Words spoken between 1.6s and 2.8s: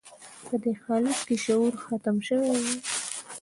ختم شوی و